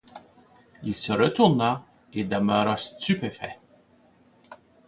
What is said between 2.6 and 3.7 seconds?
stupéfait.